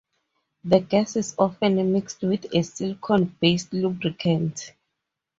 [0.63, 4.73] The gas is often mixed with a silicon-based lubricant.